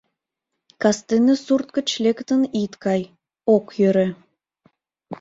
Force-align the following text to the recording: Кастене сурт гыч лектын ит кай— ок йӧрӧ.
Кастене 0.81 1.35
сурт 1.45 1.67
гыч 1.77 1.89
лектын 2.03 2.41
ит 2.63 2.73
кай— 2.83 3.01
ок 3.55 3.65
йӧрӧ. 3.79 4.07